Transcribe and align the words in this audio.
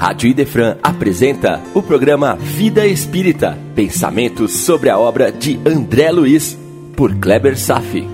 Rádio 0.00 0.30
Idefran 0.30 0.78
apresenta 0.82 1.60
o 1.74 1.82
programa 1.82 2.34
Vida 2.34 2.86
Espírita, 2.86 3.58
pensamentos 3.76 4.50
sobre 4.50 4.88
a 4.88 4.98
obra 4.98 5.30
de 5.30 5.60
André 5.68 6.10
Luiz, 6.10 6.58
por 6.96 7.14
Kleber 7.16 7.54
Safi. 7.58 8.08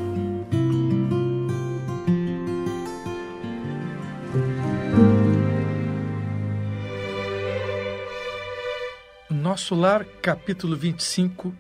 Nosso 9.31 9.77
Lar, 9.77 10.05
capítulo 10.21 10.77
25, 10.77 11.55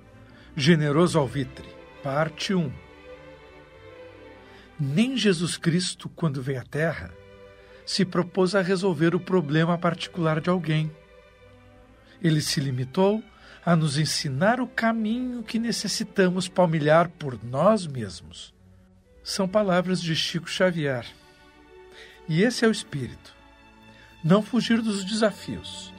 Generoso 0.56 1.20
Alvitre, 1.20 1.68
parte 2.02 2.52
1. 2.52 2.72
Nem 4.80 5.16
Jesus 5.16 5.56
Cristo, 5.56 6.08
quando 6.16 6.42
veio 6.42 6.58
à 6.58 6.64
Terra, 6.64 7.12
se 7.86 8.04
propôs 8.04 8.56
a 8.56 8.60
resolver 8.60 9.14
o 9.14 9.20
problema 9.20 9.78
particular 9.78 10.40
de 10.40 10.50
alguém. 10.50 10.90
Ele 12.20 12.40
se 12.40 12.58
limitou 12.58 13.22
a 13.64 13.76
nos 13.76 13.96
ensinar 13.96 14.60
o 14.60 14.66
caminho 14.66 15.44
que 15.44 15.58
necessitamos 15.58 16.48
palmilhar 16.48 17.08
por 17.08 17.38
nós 17.44 17.86
mesmos. 17.86 18.52
São 19.22 19.46
palavras 19.46 20.02
de 20.02 20.14
Chico 20.16 20.50
Xavier. 20.50 21.06
E 22.28 22.42
esse 22.42 22.64
é 22.64 22.68
o 22.68 22.72
espírito. 22.72 23.34
Não 24.22 24.42
fugir 24.42 24.82
dos 24.82 25.04
desafios, 25.04 25.92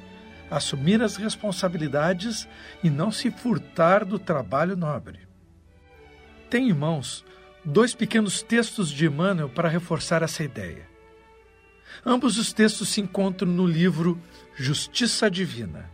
assumir 0.52 1.02
as 1.02 1.16
responsabilidades 1.16 2.48
e 2.84 2.90
não 2.90 3.12
se 3.12 3.32
furtar 3.32 4.04
do 4.04 4.20
trabalho 4.20 4.76
nobre. 4.76 5.20
Tem 6.50 6.70
em 6.70 6.74
mãos 6.74 7.24
dois 7.64 7.94
pequenos 7.94 8.42
textos 8.42 8.90
de 8.90 9.06
Emmanuel 9.06 9.48
para 9.48 9.70
reforçar 9.70 10.22
essa 10.22 10.44
ideia. 10.44 10.97
Ambos 12.06 12.38
os 12.38 12.54
textos 12.54 12.90
se 12.90 13.02
encontram 13.02 13.52
no 13.52 13.66
livro 13.66 14.20
Justiça 14.56 15.30
Divina. 15.30 15.90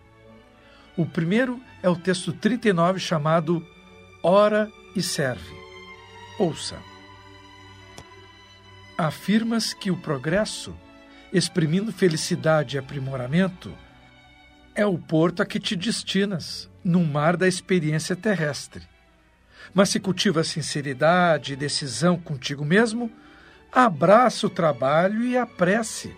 O 0.95 1.05
primeiro 1.05 1.59
é 1.81 1.89
o 1.89 1.95
texto 1.95 2.31
39 2.31 2.99
chamado 2.99 3.65
Ora 4.21 4.71
e 4.95 5.01
Serve. 5.01 5.55
Ouça. 6.37 6.77
Afirmas 8.97 9.73
que 9.73 9.89
o 9.89 9.97
progresso, 9.97 10.75
exprimindo 11.31 11.91
felicidade 11.91 12.75
e 12.75 12.79
aprimoramento, 12.79 13.75
é 14.75 14.85
o 14.85 14.97
porto 14.97 15.41
a 15.41 15.45
que 15.45 15.59
te 15.59 15.75
destinas, 15.75 16.69
no 16.83 17.03
mar 17.03 17.37
da 17.37 17.47
experiência 17.47 18.15
terrestre. 18.15 18.83
Mas 19.73 19.89
se 19.89 19.99
cultiva 19.99 20.43
sinceridade 20.43 21.53
e 21.53 21.55
decisão 21.55 22.17
contigo 22.17 22.65
mesmo, 22.65 23.11
abraça 23.73 24.45
o 24.45 24.49
trabalho 24.49 25.23
e 25.23 25.35
a 25.35 25.47
prece, 25.47 26.15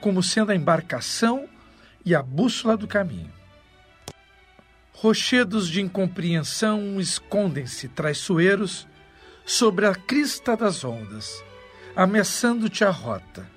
como 0.00 0.22
sendo 0.22 0.50
a 0.50 0.56
embarcação 0.56 1.48
e 2.04 2.14
a 2.14 2.22
bússola 2.22 2.76
do 2.76 2.88
caminho. 2.88 3.32
Rochedos 4.92 5.68
de 5.68 5.80
incompreensão 5.80 7.00
escondem-se 7.00 7.88
traiçoeiros 7.88 8.88
sobre 9.44 9.86
a 9.86 9.94
crista 9.94 10.56
das 10.56 10.84
ondas, 10.84 11.42
ameaçando-te 11.94 12.84
a 12.84 12.90
rota. 12.90 13.48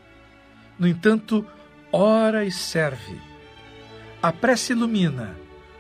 No 0.78 0.88
entanto, 0.88 1.46
ora 1.92 2.46
e 2.46 2.52
serve. 2.52 3.20
A 4.22 4.32
prece 4.32 4.74
ilumina, 4.74 5.36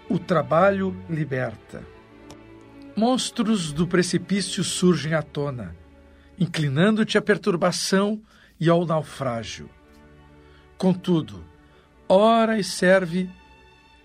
o 0.09 0.17
trabalho 0.17 0.95
liberta. 1.09 1.83
Monstros 2.95 3.71
do 3.71 3.87
precipício 3.87 4.63
surgem 4.63 5.13
à 5.13 5.21
tona 5.21 5.75
inclinando-te 6.39 7.17
à 7.17 7.21
perturbação 7.21 8.21
e 8.59 8.69
ao 8.69 8.85
naufrágio. 8.85 9.69
Contudo, 10.77 11.43
ora 12.07 12.59
e 12.59 12.63
serve, 12.63 13.29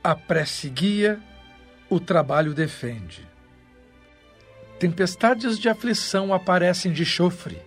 a 0.03 0.15
prece 0.15 0.69
guia, 0.69 1.21
o 1.89 1.99
trabalho 1.99 2.55
defende. 2.55 3.29
Tempestades 4.79 5.59
de 5.59 5.69
aflição 5.69 6.33
aparecem 6.33 6.93
de 6.93 7.05
chofre, 7.05 7.61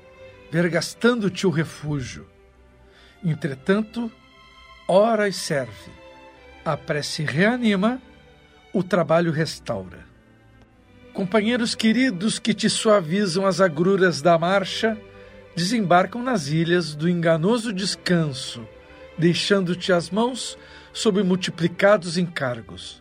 vergastando-te 0.49 1.45
o 1.45 1.49
refúgio. 1.49 2.27
Entretanto, 3.23 4.11
ora 4.87 5.27
e 5.27 5.33
serve, 5.33 5.91
a 6.65 6.75
prece 6.75 7.23
reanima, 7.23 8.01
o 8.73 8.81
trabalho 8.81 9.31
restaura. 9.31 10.12
Companheiros 11.13 11.75
queridos 11.75 12.39
que 12.39 12.55
te 12.55 12.67
suavizam 12.67 13.45
as 13.45 13.61
agruras 13.61 14.19
da 14.19 14.35
marcha, 14.35 14.99
desembarcam 15.55 16.23
nas 16.23 16.47
ilhas 16.47 16.95
do 16.95 17.07
enganoso 17.07 17.71
descanso, 17.71 18.67
deixando-te 19.15 19.93
as 19.93 20.09
mãos 20.09 20.57
sob 20.91 21.21
multiplicados 21.21 22.17
encargos. 22.17 22.99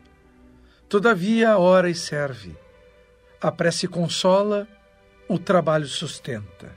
Todavia 0.90 1.52
a 1.52 1.58
hora 1.58 1.88
e 1.88 1.94
serve. 1.94 2.54
A 3.40 3.50
prece 3.50 3.88
consola, 3.88 4.68
o 5.26 5.38
trabalho 5.38 5.86
sustenta. 5.86 6.76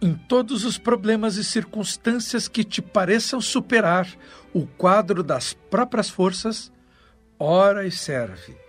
Em 0.00 0.14
todos 0.14 0.64
os 0.64 0.78
problemas 0.78 1.36
e 1.36 1.44
circunstâncias 1.44 2.48
que 2.48 2.64
te 2.64 2.80
pareçam 2.80 3.42
superar 3.42 4.08
o 4.54 4.66
quadro 4.66 5.22
das 5.22 5.52
próprias 5.52 6.08
forças, 6.08 6.72
ora 7.38 7.86
e 7.86 7.90
serve 7.90 8.67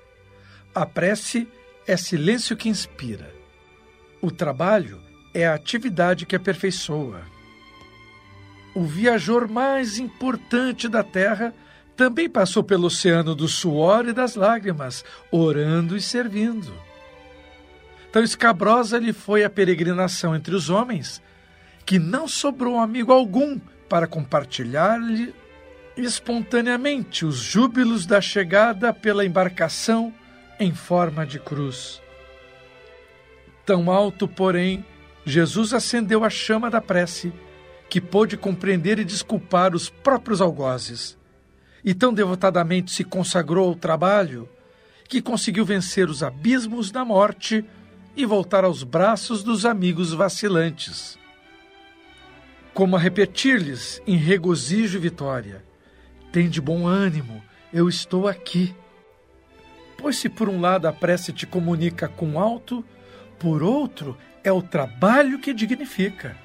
a 0.73 0.85
prece 0.85 1.47
é 1.87 1.97
silêncio 1.97 2.55
que 2.55 2.69
inspira. 2.69 3.33
O 4.21 4.29
trabalho 4.29 5.01
é 5.33 5.47
a 5.47 5.53
atividade 5.53 6.25
que 6.25 6.35
aperfeiçoa. 6.35 7.21
O 8.75 8.83
viajor 8.83 9.47
mais 9.47 9.97
importante 9.97 10.87
da 10.87 11.03
Terra 11.03 11.53
também 11.95 12.29
passou 12.29 12.63
pelo 12.63 12.87
oceano 12.87 13.35
do 13.35 13.47
suor 13.47 14.07
e 14.07 14.13
das 14.13 14.35
lágrimas, 14.35 15.03
orando 15.31 15.97
e 15.97 16.01
servindo. 16.01 16.73
Tão 18.11 18.23
escabrosa 18.23 18.97
lhe 18.97 19.11
foi 19.11 19.43
a 19.43 19.49
peregrinação 19.49 20.35
entre 20.35 20.55
os 20.55 20.69
homens, 20.69 21.21
que 21.85 21.99
não 21.99 22.27
sobrou 22.27 22.79
amigo 22.79 23.11
algum 23.11 23.59
para 23.89 24.07
compartilhar-lhe 24.07 25.33
espontaneamente 25.97 27.25
os 27.25 27.37
júbilos 27.37 28.05
da 28.05 28.21
chegada 28.21 28.93
pela 28.93 29.25
embarcação 29.25 30.13
em 30.59 30.73
forma 30.73 31.25
de 31.25 31.39
cruz. 31.39 32.01
Tão 33.65 33.89
alto, 33.91 34.27
porém, 34.27 34.83
Jesus 35.25 35.73
acendeu 35.73 36.23
a 36.23 36.29
chama 36.29 36.69
da 36.69 36.81
prece, 36.81 37.31
que 37.89 38.01
pôde 38.01 38.35
compreender 38.35 38.99
e 38.99 39.05
desculpar 39.05 39.73
os 39.75 39.89
próprios 39.89 40.41
algozes, 40.41 41.17
e 41.83 41.93
tão 41.93 42.13
devotadamente 42.13 42.91
se 42.91 43.03
consagrou 43.03 43.69
ao 43.69 43.75
trabalho, 43.75 44.49
que 45.07 45.21
conseguiu 45.21 45.65
vencer 45.65 46.09
os 46.09 46.21
abismos 46.21 46.91
da 46.91 47.03
morte 47.03 47.65
e 48.15 48.25
voltar 48.25 48.63
aos 48.63 48.83
braços 48.83 49.43
dos 49.43 49.65
amigos 49.65 50.13
vacilantes. 50.13 51.17
Como 52.73 52.95
a 52.95 52.99
repetir-lhes 52.99 54.01
em 54.05 54.15
regozijo 54.15 54.97
e 54.97 55.01
vitória: 55.01 55.63
Tem 56.31 56.49
de 56.49 56.61
bom 56.61 56.87
ânimo, 56.87 57.41
eu 57.73 57.89
estou 57.89 58.27
aqui. 58.27 58.75
Pois 59.99 60.15
se 60.15 60.29
por 60.29 60.47
um 60.47 60.61
lado 60.61 60.87
a 60.87 60.93
prece 60.93 61.33
te 61.33 61.45
comunica 61.45 62.07
com 62.07 62.39
alto, 62.39 62.85
por 63.37 63.61
outro 63.61 64.17
é 64.41 64.51
o 64.51 64.61
trabalho 64.61 65.39
que 65.39 65.53
dignifica. 65.53 66.37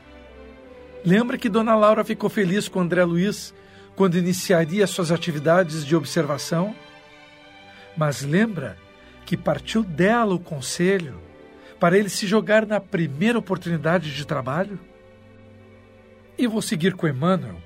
Lembra 1.04 1.38
que 1.38 1.48
Dona 1.48 1.76
Laura 1.76 2.02
ficou 2.02 2.28
feliz 2.28 2.66
com 2.66 2.80
André 2.80 3.04
Luiz 3.04 3.54
quando 3.94 4.18
iniciaria 4.18 4.88
suas 4.88 5.12
atividades 5.12 5.86
de 5.86 5.94
observação? 5.94 6.74
Mas 7.96 8.22
lembra 8.22 8.76
que 9.24 9.36
partiu 9.36 9.84
dela 9.84 10.34
o 10.34 10.40
conselho 10.40 11.20
para 11.78 11.96
ele 11.96 12.08
se 12.08 12.26
jogar 12.26 12.66
na 12.66 12.80
primeira 12.80 13.38
oportunidade 13.38 14.12
de 14.12 14.26
trabalho? 14.26 14.80
E 16.36 16.48
vou 16.48 16.60
seguir 16.60 16.94
com 16.94 17.06
Emmanuel, 17.06 17.62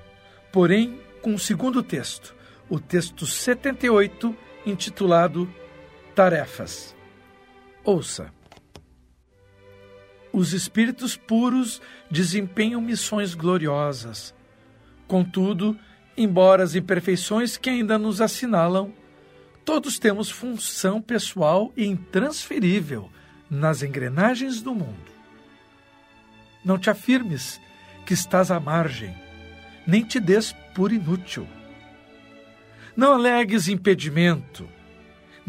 porém 0.51 0.99
com 1.23 1.33
o 1.33 1.39
segundo 1.39 1.81
texto, 1.81 2.35
o 2.69 2.79
texto 2.79 3.25
78, 3.25 4.35
intitulado 4.67 5.49
tarefas. 6.15 6.95
Ouça. 7.83 8.31
Os 10.31 10.53
espíritos 10.53 11.17
puros 11.17 11.81
desempenham 12.09 12.81
missões 12.81 13.33
gloriosas. 13.33 14.33
Contudo, 15.07 15.77
embora 16.15 16.63
as 16.63 16.75
imperfeições 16.75 17.57
que 17.57 17.69
ainda 17.69 17.97
nos 17.97 18.21
assinalam, 18.21 18.93
todos 19.65 19.97
temos 19.97 20.29
função 20.29 21.01
pessoal 21.01 21.71
e 21.75 21.85
intransferível 21.85 23.09
nas 23.49 23.81
engrenagens 23.81 24.61
do 24.61 24.75
mundo. 24.75 25.11
Não 26.63 26.77
te 26.77 26.89
afirmes 26.89 27.59
que 28.05 28.13
estás 28.13 28.51
à 28.51 28.59
margem, 28.59 29.15
nem 29.87 30.03
te 30.03 30.19
des 30.19 30.53
por 30.75 30.91
inútil. 30.91 31.47
Não 32.95 33.13
alegues 33.13 33.67
impedimento 33.67 34.69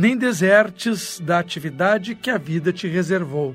nem 0.01 0.17
desertes 0.17 1.21
da 1.21 1.39
atividade 1.39 2.15
que 2.15 2.31
a 2.31 2.39
vida 2.39 2.73
te 2.73 2.89
reservou. 2.89 3.55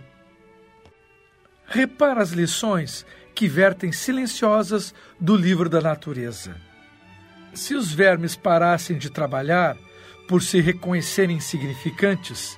Repara 1.65 2.21
as 2.21 2.33
lições 2.33 3.03
que 3.33 3.47
vertem 3.47 3.91
silenciosas 3.91 4.93
do 5.19 5.35
livro 5.35 5.67
da 5.67 5.81
natureza. 5.81 6.55
Se 7.51 7.73
os 7.73 7.91
vermes 7.91 8.35
parassem 8.35 8.95
de 8.95 9.09
trabalhar 9.09 9.75
por 10.27 10.43
se 10.43 10.61
reconhecerem 10.61 11.37
insignificantes, 11.37 12.55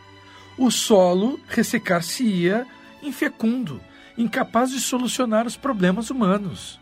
o 0.58 0.70
solo 0.70 1.40
ressecar-se-ia 1.48 2.68
infecundo, 3.02 3.80
incapaz 4.18 4.70
de 4.70 4.82
solucionar 4.82 5.48
os 5.48 5.56
problemas 5.56 6.10
humanos. 6.10 6.78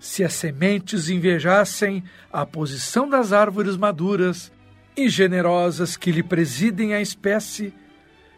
Se 0.00 0.24
as 0.24 0.32
sementes 0.32 1.10
invejassem 1.10 2.02
a 2.32 2.46
posição 2.46 3.06
das 3.06 3.34
árvores 3.34 3.76
maduras 3.76 4.50
e 4.98 5.08
generosas 5.08 5.96
que 5.96 6.10
lhe 6.10 6.24
presidem 6.24 6.92
a 6.92 7.00
espécie, 7.00 7.72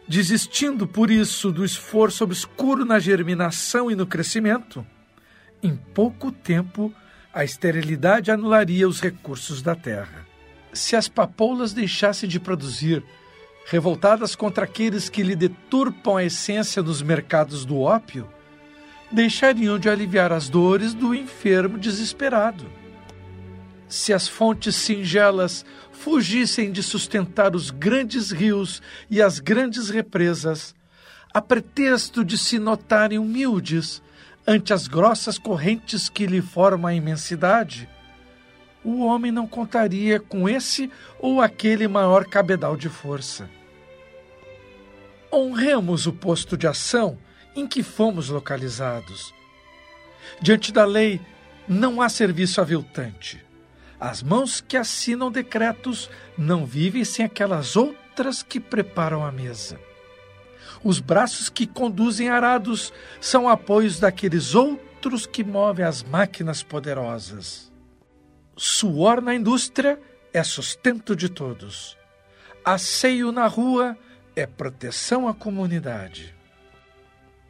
desistindo 0.07 0.87
por 0.87 1.09
isso 1.09 1.51
do 1.51 1.65
esforço 1.65 2.23
obscuro 2.23 2.85
na 2.85 2.99
germinação 2.99 3.89
e 3.89 3.95
no 3.95 4.05
crescimento, 4.05 4.85
em 5.63 5.75
pouco 5.75 6.31
tempo 6.31 6.93
a 7.33 7.43
esterilidade 7.43 8.29
anularia 8.29 8.87
os 8.87 9.01
recursos 9.01 9.63
da 9.63 9.73
terra. 9.73 10.27
Se 10.71 10.95
as 10.95 11.07
papoulas 11.07 11.73
deixassem 11.73 12.29
de 12.29 12.39
produzir, 12.39 13.03
revoltadas 13.65 14.35
contra 14.35 14.65
aqueles 14.65 15.09
que 15.09 15.23
lhe 15.23 15.35
deturpam 15.35 16.17
a 16.17 16.23
essência 16.23 16.83
nos 16.83 17.01
mercados 17.01 17.65
do 17.65 17.79
ópio, 17.79 18.29
deixariam 19.11 19.79
de 19.79 19.89
aliviar 19.89 20.31
as 20.31 20.47
dores 20.47 20.93
do 20.93 21.15
enfermo 21.15 21.79
desesperado. 21.79 22.80
Se 23.91 24.13
as 24.13 24.25
fontes 24.25 24.77
singelas 24.77 25.65
fugissem 25.91 26.71
de 26.71 26.81
sustentar 26.81 27.53
os 27.53 27.69
grandes 27.69 28.31
rios 28.31 28.81
e 29.09 29.21
as 29.21 29.37
grandes 29.37 29.89
represas, 29.89 30.73
a 31.33 31.41
pretexto 31.41 32.23
de 32.23 32.37
se 32.37 32.57
notarem 32.57 33.19
humildes 33.19 34.01
ante 34.47 34.71
as 34.71 34.87
grossas 34.87 35.37
correntes 35.37 36.07
que 36.07 36.25
lhe 36.25 36.41
formam 36.41 36.87
a 36.87 36.93
imensidade, 36.93 37.89
o 38.81 39.03
homem 39.03 39.29
não 39.29 39.45
contaria 39.45 40.21
com 40.21 40.47
esse 40.47 40.89
ou 41.19 41.41
aquele 41.41 41.85
maior 41.85 42.23
cabedal 42.23 42.77
de 42.77 42.87
força. 42.87 43.49
Honremos 45.29 46.07
o 46.07 46.13
posto 46.13 46.55
de 46.55 46.65
ação 46.65 47.17
em 47.53 47.67
que 47.67 47.83
fomos 47.83 48.29
localizados. 48.29 49.33
Diante 50.41 50.71
da 50.71 50.85
lei, 50.85 51.19
não 51.67 52.01
há 52.01 52.07
serviço 52.07 52.61
aviltante. 52.61 53.50
As 54.01 54.23
mãos 54.23 54.59
que 54.59 54.75
assinam 54.75 55.31
decretos 55.31 56.09
não 56.35 56.65
vivem 56.65 57.05
sem 57.05 57.23
aquelas 57.23 57.75
outras 57.75 58.41
que 58.41 58.59
preparam 58.59 59.23
a 59.23 59.31
mesa. 59.31 59.79
Os 60.83 60.99
braços 60.99 61.49
que 61.49 61.67
conduzem 61.67 62.27
arados 62.27 62.91
são 63.19 63.47
apoios 63.47 63.99
daqueles 63.99 64.55
outros 64.55 65.27
que 65.27 65.43
movem 65.43 65.85
as 65.85 66.01
máquinas 66.01 66.63
poderosas. 66.63 67.71
Suor 68.57 69.21
na 69.21 69.35
indústria 69.35 69.99
é 70.33 70.43
sustento 70.43 71.15
de 71.15 71.29
todos. 71.29 71.95
Asseio 72.65 73.31
na 73.31 73.45
rua 73.45 73.95
é 74.35 74.47
proteção 74.47 75.27
à 75.27 75.33
comunidade. 75.33 76.33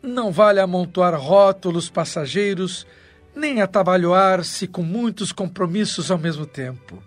Não 0.03 0.33
vale 0.33 0.59
amontoar 0.59 1.17
rótulos 1.17 1.89
passageiros, 1.89 2.85
nem 3.35 3.61
atabalhoar-se 3.61 4.67
com 4.67 4.83
muitos 4.83 5.31
compromissos 5.31 6.11
ao 6.11 6.17
mesmo 6.17 6.45
tempo. 6.45 7.01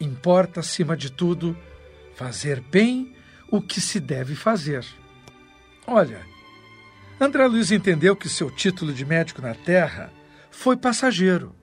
Importa, 0.00 0.60
acima 0.60 0.96
de 0.96 1.10
tudo, 1.10 1.56
fazer 2.14 2.60
bem 2.60 3.14
o 3.50 3.60
que 3.60 3.80
se 3.80 4.00
deve 4.00 4.34
fazer. 4.34 4.84
Olha, 5.86 6.20
André 7.20 7.46
Luiz 7.46 7.70
entendeu 7.70 8.16
que 8.16 8.28
seu 8.28 8.50
título 8.50 8.92
de 8.92 9.04
médico 9.04 9.42
na 9.42 9.54
Terra 9.54 10.12
foi 10.50 10.76
passageiro. 10.76 11.54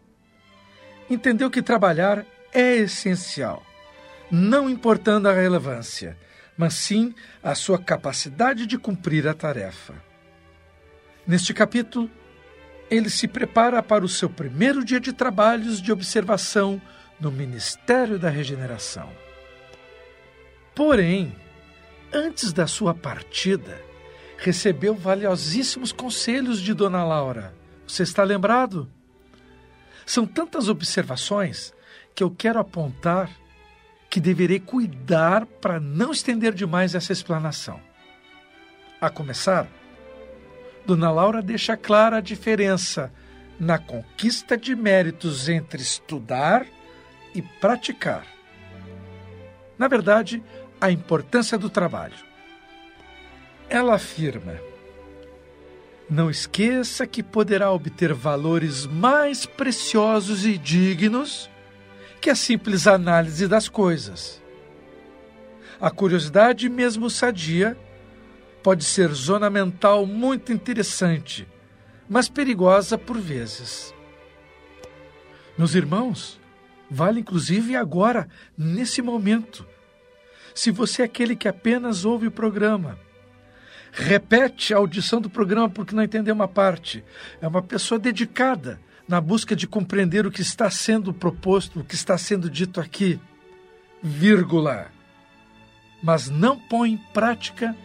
Entendeu 1.09 1.49
que 1.49 1.61
trabalhar 1.61 2.25
é 2.53 2.75
essencial, 2.75 3.65
não 4.31 4.69
importando 4.69 5.27
a 5.27 5.33
relevância, 5.33 6.17
mas 6.55 6.75
sim 6.75 7.13
a 7.41 7.55
sua 7.55 7.79
capacidade 7.79 8.65
de 8.65 8.77
cumprir 8.77 9.27
a 9.27 9.33
tarefa. 9.33 9.95
Neste 11.25 11.53
capítulo, 11.53 12.09
ele 12.89 13.09
se 13.09 13.27
prepara 13.27 13.81
para 13.83 14.03
o 14.03 14.09
seu 14.09 14.29
primeiro 14.29 14.83
dia 14.83 14.99
de 14.99 15.13
trabalhos 15.13 15.81
de 15.81 15.91
observação 15.91 16.81
no 17.19 17.31
Ministério 17.31 18.17
da 18.17 18.29
Regeneração. 18.29 19.09
Porém, 20.73 21.35
antes 22.13 22.53
da 22.53 22.65
sua 22.65 22.93
partida, 22.93 23.79
recebeu 24.37 24.95
valiosíssimos 24.95 25.91
conselhos 25.91 26.61
de 26.61 26.73
Dona 26.73 27.03
Laura. 27.03 27.53
Você 27.85 28.03
está 28.03 28.23
lembrado? 28.23 28.89
São 30.05 30.25
tantas 30.25 30.69
observações 30.69 31.73
que 32.15 32.23
eu 32.23 32.31
quero 32.31 32.59
apontar 32.59 33.29
que 34.09 34.19
deverei 34.19 34.59
cuidar 34.59 35.45
para 35.45 35.79
não 35.79 36.11
estender 36.11 36.53
demais 36.53 36.95
essa 36.95 37.13
explanação. 37.13 37.79
A 38.99 39.09
começar, 39.09 39.67
Dona 40.89 41.11
Laura 41.11 41.39
deixa 41.39 41.77
clara 41.77 42.17
a 42.17 42.21
diferença 42.21 43.13
na 43.59 43.77
conquista 43.77 44.57
de 44.57 44.75
méritos 44.75 45.47
entre 45.47 45.83
estudar 45.83 46.65
e 47.35 47.43
praticar. 47.43 48.25
Na 49.77 49.87
verdade, 49.87 50.41
a 50.81 50.89
importância 50.89 51.59
do 51.59 51.69
trabalho. 51.69 52.15
Ela 53.69 53.93
afirma: 53.93 54.55
não 56.09 56.27
esqueça 56.27 57.05
que 57.05 57.21
poderá 57.21 57.71
obter 57.71 58.11
valores 58.11 58.87
mais 58.87 59.45
preciosos 59.45 60.43
e 60.43 60.57
dignos 60.57 61.51
que 62.19 62.31
a 62.31 62.35
simples 62.35 62.87
análise 62.87 63.47
das 63.47 63.69
coisas. 63.69 64.41
A 65.79 65.91
curiosidade, 65.91 66.67
mesmo 66.67 67.11
sadia, 67.11 67.77
pode 68.63 68.83
ser 68.83 69.09
zona 69.13 69.49
mental 69.49 70.05
muito 70.05 70.51
interessante, 70.51 71.47
mas 72.07 72.29
perigosa 72.29 72.97
por 72.97 73.17
vezes. 73.19 73.93
Meus 75.57 75.75
irmãos, 75.75 76.39
vale 76.89 77.19
inclusive 77.19 77.75
agora, 77.75 78.27
nesse 78.57 79.01
momento. 79.01 79.65
Se 80.53 80.71
você 80.71 81.01
é 81.01 81.05
aquele 81.05 81.35
que 81.35 81.47
apenas 81.47 82.05
ouve 82.05 82.27
o 82.27 82.31
programa, 82.31 82.97
repete 83.91 84.73
a 84.73 84.77
audição 84.77 85.21
do 85.21 85.29
programa 85.29 85.69
porque 85.69 85.95
não 85.95 86.03
entendeu 86.03 86.33
uma 86.33 86.47
parte, 86.47 87.03
é 87.41 87.47
uma 87.47 87.61
pessoa 87.61 87.99
dedicada 87.99 88.79
na 89.07 89.19
busca 89.19 89.55
de 89.55 89.67
compreender 89.67 90.25
o 90.25 90.31
que 90.31 90.41
está 90.41 90.69
sendo 90.69 91.13
proposto, 91.13 91.79
o 91.79 91.83
que 91.83 91.95
está 91.95 92.17
sendo 92.17 92.49
dito 92.49 92.79
aqui, 92.79 93.19
vírgula. 94.03 94.91
Mas 96.01 96.29
não 96.29 96.57
põe 96.57 96.91
em 96.91 96.97
prática 96.97 97.75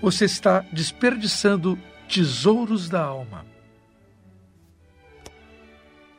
você 0.00 0.24
está 0.24 0.60
desperdiçando 0.72 1.78
tesouros 2.08 2.88
da 2.88 3.02
alma. 3.02 3.44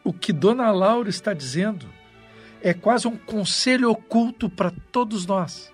O 0.04 0.14
que 0.14 0.32
Dona 0.32 0.72
Laura 0.72 1.10
está 1.10 1.34
dizendo 1.34 1.88
é 2.62 2.74
quase 2.74 3.08
um 3.08 3.18
conselho 3.18 3.90
oculto 3.90 4.50
para 4.50 4.72
todos 4.92 5.26
nós. 5.26 5.72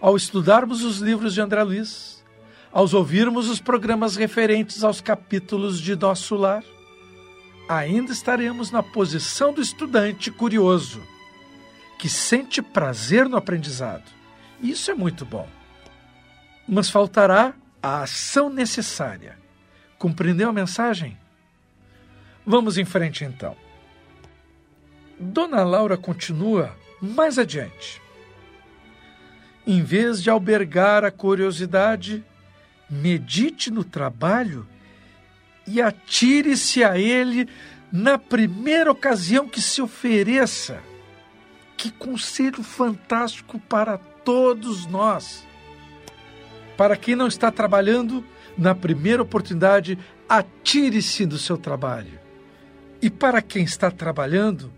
Ao 0.00 0.16
estudarmos 0.16 0.82
os 0.82 0.98
livros 0.98 1.32
de 1.32 1.40
André 1.40 1.62
Luiz, 1.62 2.24
aos 2.72 2.92
ouvirmos 2.92 3.48
os 3.48 3.60
programas 3.60 4.16
referentes 4.16 4.84
aos 4.84 5.00
capítulos 5.00 5.80
de 5.80 5.96
Nosso 5.96 6.34
Lar, 6.34 6.62
ainda 7.68 8.12
estaremos 8.12 8.70
na 8.70 8.82
posição 8.82 9.52
do 9.52 9.62
estudante 9.62 10.30
curioso, 10.30 11.02
que 11.98 12.08
sente 12.08 12.60
prazer 12.60 13.28
no 13.28 13.36
aprendizado. 13.36 14.04
Isso 14.60 14.90
é 14.90 14.94
muito 14.94 15.24
bom 15.24 15.48
mas 16.68 16.90
faltará 16.90 17.54
a 17.82 18.02
ação 18.02 18.50
necessária. 18.50 19.38
Compreendeu 19.98 20.48
a 20.48 20.52
mensagem? 20.52 21.16
Vamos 22.44 22.76
em 22.76 22.84
frente 22.84 23.24
então. 23.24 23.56
Dona 25.18 25.64
Laura 25.64 25.96
continua 25.96 26.76
mais 27.00 27.38
adiante. 27.38 28.02
Em 29.66 29.82
vez 29.82 30.22
de 30.22 30.30
albergar 30.30 31.04
a 31.04 31.10
curiosidade, 31.10 32.24
medite 32.88 33.70
no 33.70 33.82
trabalho 33.82 34.66
e 35.66 35.80
atire-se 35.80 36.84
a 36.84 36.98
ele 36.98 37.48
na 37.90 38.18
primeira 38.18 38.90
ocasião 38.90 39.48
que 39.48 39.60
se 39.60 39.80
ofereça. 39.80 40.80
Que 41.76 41.90
conselho 41.90 42.62
fantástico 42.62 43.58
para 43.58 43.98
todos 43.98 44.86
nós! 44.86 45.45
Para 46.76 46.96
quem 46.96 47.16
não 47.16 47.26
está 47.26 47.50
trabalhando, 47.50 48.24
na 48.56 48.74
primeira 48.74 49.22
oportunidade, 49.22 49.98
atire-se 50.28 51.24
do 51.24 51.38
seu 51.38 51.56
trabalho. 51.56 52.18
E 53.00 53.10
para 53.10 53.40
quem 53.40 53.64
está 53.64 53.90
trabalhando, 53.90 54.72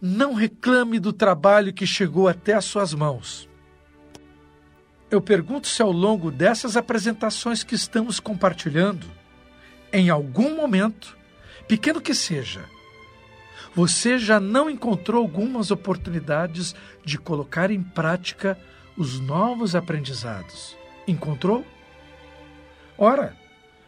não 0.00 0.34
reclame 0.34 0.98
do 0.98 1.12
trabalho 1.12 1.72
que 1.72 1.86
chegou 1.86 2.28
até 2.28 2.54
as 2.54 2.64
suas 2.64 2.94
mãos. 2.94 3.48
Eu 5.10 5.20
pergunto 5.20 5.66
se 5.66 5.80
ao 5.80 5.90
longo 5.90 6.30
dessas 6.30 6.76
apresentações 6.76 7.64
que 7.64 7.74
estamos 7.74 8.20
compartilhando, 8.20 9.06
em 9.92 10.10
algum 10.10 10.54
momento, 10.54 11.16
pequeno 11.66 12.00
que 12.00 12.14
seja, 12.14 12.64
você 13.74 14.18
já 14.18 14.38
não 14.38 14.68
encontrou 14.68 15.22
algumas 15.22 15.70
oportunidades 15.70 16.74
de 17.04 17.18
colocar 17.18 17.70
em 17.70 17.82
prática 17.82 18.58
os 18.96 19.18
novos 19.18 19.74
aprendizados? 19.74 20.76
Encontrou? 21.08 21.66
Ora, 22.96 23.34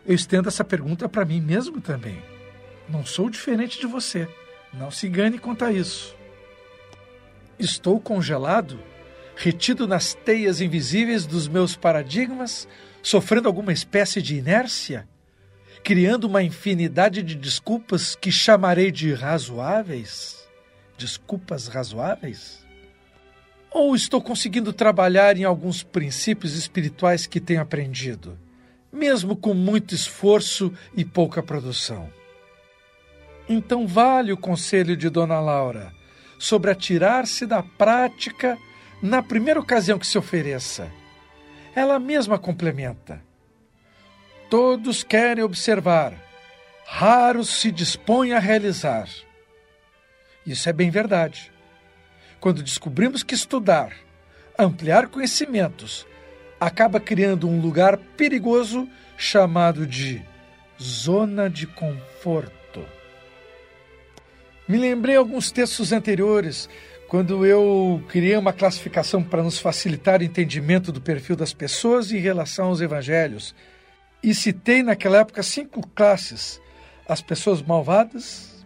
eu 0.06 0.14
estendo 0.14 0.48
essa 0.48 0.64
pergunta 0.64 1.08
para 1.08 1.24
mim 1.24 1.40
mesmo 1.40 1.80
também. 1.80 2.20
Não 2.88 3.04
sou 3.04 3.28
diferente 3.28 3.78
de 3.78 3.86
você. 3.86 4.26
Não 4.72 4.90
se 4.90 5.06
engane 5.06 5.38
quanto 5.38 5.64
a 5.64 5.72
isso. 5.72 6.16
Estou 7.58 8.00
congelado, 8.00 8.80
retido 9.36 9.86
nas 9.86 10.14
teias 10.14 10.60
invisíveis 10.60 11.26
dos 11.26 11.46
meus 11.46 11.76
paradigmas, 11.76 12.66
sofrendo 13.02 13.48
alguma 13.48 13.72
espécie 13.72 14.22
de 14.22 14.36
inércia, 14.36 15.06
criando 15.84 16.24
uma 16.24 16.42
infinidade 16.42 17.22
de 17.22 17.34
desculpas 17.34 18.14
que 18.14 18.32
chamarei 18.32 18.90
de 18.90 19.12
razoáveis? 19.12 20.48
Desculpas 20.96 21.68
razoáveis? 21.68 22.64
Ou 23.72 23.94
estou 23.94 24.20
conseguindo 24.20 24.72
trabalhar 24.72 25.36
em 25.36 25.44
alguns 25.44 25.82
princípios 25.82 26.56
espirituais 26.56 27.26
que 27.26 27.40
tenho 27.40 27.60
aprendido, 27.60 28.36
mesmo 28.92 29.36
com 29.36 29.54
muito 29.54 29.94
esforço 29.94 30.72
e 30.96 31.04
pouca 31.04 31.42
produção? 31.42 32.10
Então 33.48 33.86
vale 33.86 34.32
o 34.32 34.36
conselho 34.36 34.96
de 34.96 35.08
Dona 35.08 35.40
Laura 35.40 35.92
sobre 36.38 36.70
atirar-se 36.70 37.46
da 37.46 37.62
prática 37.62 38.58
na 39.02 39.22
primeira 39.22 39.60
ocasião 39.60 39.98
que 39.98 40.06
se 40.06 40.18
ofereça. 40.18 40.90
Ela 41.74 41.98
mesma 41.98 42.38
complementa: 42.38 43.22
Todos 44.48 45.04
querem 45.04 45.44
observar, 45.44 46.12
raros 46.84 47.48
se 47.60 47.70
dispõem 47.70 48.32
a 48.32 48.38
realizar. 48.38 49.08
Isso 50.44 50.68
é 50.68 50.72
bem 50.72 50.90
verdade. 50.90 51.52
Quando 52.40 52.62
descobrimos 52.62 53.22
que 53.22 53.34
estudar, 53.34 53.92
ampliar 54.58 55.08
conhecimentos, 55.08 56.06
acaba 56.58 56.98
criando 56.98 57.46
um 57.46 57.60
lugar 57.60 57.98
perigoso 58.16 58.88
chamado 59.16 59.86
de 59.86 60.22
zona 60.80 61.50
de 61.50 61.66
conforto. 61.66 62.82
Me 64.66 64.78
lembrei 64.78 65.16
alguns 65.16 65.50
textos 65.50 65.92
anteriores, 65.92 66.68
quando 67.08 67.44
eu 67.44 68.02
criei 68.08 68.36
uma 68.36 68.52
classificação 68.52 69.22
para 69.22 69.42
nos 69.42 69.58
facilitar 69.58 70.20
o 70.20 70.24
entendimento 70.24 70.92
do 70.92 71.00
perfil 71.00 71.34
das 71.36 71.52
pessoas 71.52 72.12
em 72.12 72.18
relação 72.18 72.66
aos 72.66 72.80
evangelhos. 72.80 73.54
E 74.22 74.34
citei 74.34 74.82
naquela 74.82 75.18
época 75.18 75.42
cinco 75.42 75.86
classes: 75.88 76.60
as 77.06 77.20
pessoas 77.20 77.60
malvadas, 77.60 78.64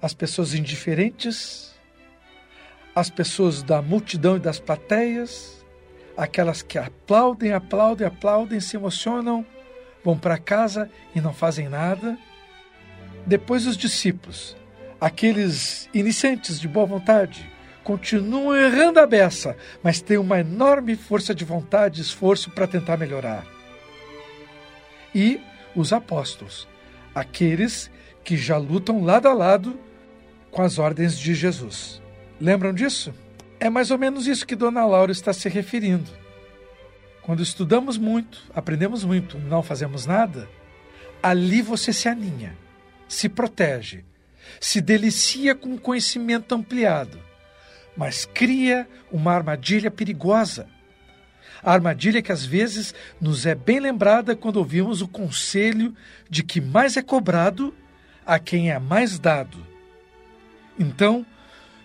as 0.00 0.14
pessoas 0.14 0.54
indiferentes, 0.54 1.73
as 2.94 3.10
pessoas 3.10 3.62
da 3.62 3.82
multidão 3.82 4.36
e 4.36 4.40
das 4.40 4.60
plateias, 4.60 5.64
aquelas 6.16 6.62
que 6.62 6.78
aplaudem, 6.78 7.52
aplaudem, 7.52 8.06
aplaudem, 8.06 8.60
se 8.60 8.76
emocionam, 8.76 9.44
vão 10.04 10.16
para 10.16 10.38
casa 10.38 10.88
e 11.14 11.20
não 11.20 11.32
fazem 11.32 11.68
nada. 11.68 12.16
Depois 13.26 13.66
os 13.66 13.76
discípulos, 13.76 14.56
aqueles 15.00 15.88
iniciantes 15.92 16.60
de 16.60 16.68
boa 16.68 16.86
vontade 16.86 17.50
continuam 17.82 18.56
errando 18.56 19.00
a 19.00 19.06
beça, 19.06 19.56
mas 19.82 20.00
têm 20.00 20.16
uma 20.16 20.40
enorme 20.40 20.96
força 20.96 21.34
de 21.34 21.44
vontade 21.44 22.00
e 22.00 22.02
esforço 22.02 22.50
para 22.50 22.66
tentar 22.66 22.96
melhorar. 22.96 23.44
E 25.14 25.40
os 25.74 25.92
apóstolos, 25.92 26.68
aqueles 27.14 27.90
que 28.22 28.36
já 28.36 28.56
lutam 28.56 29.04
lado 29.04 29.28
a 29.28 29.34
lado 29.34 29.78
com 30.50 30.62
as 30.62 30.78
ordens 30.78 31.18
de 31.18 31.34
Jesus. 31.34 32.03
Lembram 32.44 32.74
disso? 32.74 33.14
É 33.58 33.70
mais 33.70 33.90
ou 33.90 33.96
menos 33.96 34.26
isso 34.26 34.46
que 34.46 34.54
Dona 34.54 34.84
Laura 34.84 35.10
está 35.10 35.32
se 35.32 35.48
referindo. 35.48 36.10
Quando 37.22 37.42
estudamos 37.42 37.96
muito, 37.96 38.42
aprendemos 38.54 39.02
muito, 39.02 39.38
não 39.38 39.62
fazemos 39.62 40.04
nada, 40.04 40.46
ali 41.22 41.62
você 41.62 41.90
se 41.90 42.06
aninha, 42.06 42.54
se 43.08 43.30
protege, 43.30 44.04
se 44.60 44.82
delicia 44.82 45.54
com 45.54 45.78
conhecimento 45.78 46.54
ampliado, 46.54 47.18
mas 47.96 48.26
cria 48.26 48.86
uma 49.10 49.32
armadilha 49.32 49.90
perigosa. 49.90 50.66
A 51.62 51.72
armadilha 51.72 52.20
que 52.20 52.30
às 52.30 52.44
vezes 52.44 52.94
nos 53.18 53.46
é 53.46 53.54
bem 53.54 53.80
lembrada 53.80 54.36
quando 54.36 54.58
ouvimos 54.58 55.00
o 55.00 55.08
conselho 55.08 55.96
de 56.28 56.42
que 56.42 56.60
mais 56.60 56.98
é 56.98 57.02
cobrado 57.02 57.74
a 58.26 58.38
quem 58.38 58.70
é 58.70 58.78
mais 58.78 59.18
dado. 59.18 59.66
Então, 60.78 61.24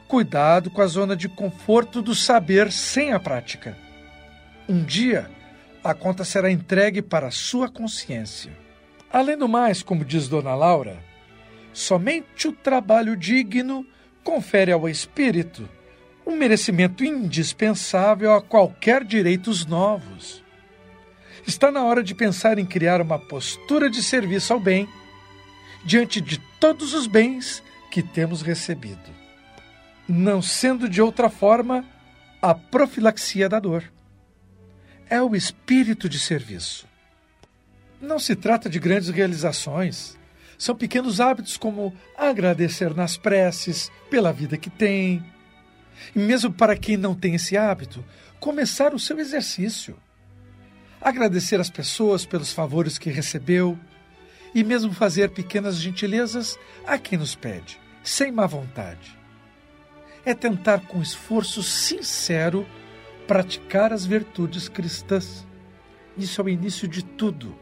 cuidado 0.10 0.70
com 0.70 0.82
a 0.82 0.88
zona 0.88 1.16
de 1.16 1.30
conforto 1.30 2.02
do 2.02 2.14
saber 2.14 2.70
sem 2.70 3.14
a 3.14 3.20
prática. 3.20 3.78
Um 4.68 4.84
dia, 4.84 5.32
a 5.82 5.94
conta 5.94 6.26
será 6.26 6.52
entregue 6.52 7.02
para 7.02 7.28
a 7.28 7.32
sua 7.32 7.70
consciência. 7.70 8.52
Além 9.10 9.38
do 9.38 9.48
mais, 9.48 9.82
como 9.82 10.04
diz 10.04 10.28
Dona 10.28 10.54
Laura, 10.54 11.08
Somente 11.74 12.48
o 12.48 12.52
trabalho 12.52 13.16
digno 13.16 13.86
confere 14.24 14.72
ao 14.72 14.90
espírito 14.90 15.70
um 16.26 16.36
merecimento 16.36 17.04
indispensável 17.04 18.34
a 18.34 18.42
qualquer 18.42 19.04
direitos 19.04 19.66
novos. 19.66 20.44
Está 21.48 21.72
na 21.72 21.84
hora 21.84 22.04
de 22.04 22.14
pensar 22.14 22.60
em 22.60 22.66
criar 22.66 23.02
uma 23.02 23.18
postura 23.18 23.90
de 23.90 24.04
serviço 24.04 24.54
ao 24.54 24.60
bem 24.60 24.88
diante 25.86 26.20
de 26.20 26.38
todos 26.60 26.94
os 26.94 27.08
bens 27.08 27.64
que 27.90 28.04
temos 28.04 28.42
recebido, 28.42 29.10
não 30.12 30.42
sendo 30.42 30.90
de 30.90 31.02
outra 31.02 31.30
forma 31.30 31.86
a 32.42 32.56
profilaxia 32.56 33.48
da 33.48 33.60
dor. 33.60 33.84
É 35.10 35.22
o 35.22 35.36
espírito 35.36 36.10
de 36.10 36.20
serviço. 36.20 36.88
Não 38.02 38.18
se 38.18 38.36
trata 38.36 38.70
de 38.70 38.80
grandes 38.80 39.10
realizações, 39.10 40.18
são 40.58 40.76
pequenos 40.76 41.22
hábitos 41.22 41.58
como 41.58 41.96
agradecer 42.18 42.94
nas 42.94 43.18
preces 43.18 43.92
pela 44.10 44.34
vida 44.34 44.58
que 44.58 44.70
tem. 44.70 45.24
E 46.16 46.20
mesmo 46.20 46.52
para 46.52 46.76
quem 46.76 46.98
não 46.98 47.16
tem 47.16 47.36
esse 47.36 47.56
hábito, 47.56 48.04
começar 48.40 48.94
o 48.94 49.00
seu 49.00 49.20
exercício. 49.20 49.98
Agradecer 51.02 51.60
às 51.60 51.70
pessoas 51.70 52.26
pelos 52.26 52.52
favores 52.52 52.98
que 52.98 53.10
recebeu 53.10 53.80
e 54.54 54.64
mesmo 54.64 54.92
fazer 54.92 55.30
pequenas 55.30 55.78
gentilezas 55.78 56.58
a 56.86 56.98
quem 56.98 57.18
nos 57.18 57.36
pede, 57.36 57.80
sem 58.04 58.32
má 58.32 58.46
vontade. 58.46 59.19
É 60.26 60.34
tentar 60.34 60.82
com 60.82 61.02
esforço 61.02 61.64
sincero 61.64 62.68
praticar 63.28 63.94
as 63.94 64.06
virtudes 64.06 64.68
cristãs. 64.68 65.48
Isso 66.18 66.42
é 66.42 66.44
o 66.44 66.50
início 66.50 66.88
de 66.88 67.04
tudo 67.04 67.56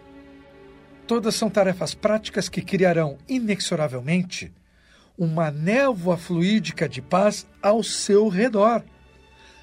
Todas 1.07 1.35
são 1.35 1.49
tarefas 1.49 1.95
práticas 1.95 2.49
que 2.49 2.61
criarão 2.61 3.17
inexoravelmente 3.29 4.51
uma 5.17 5.49
névoa 5.49 6.17
fluídica 6.17 6.87
de 6.87 7.01
paz 7.01 7.47
ao 7.61 7.81
seu 7.81 8.27
redor, 8.27 8.83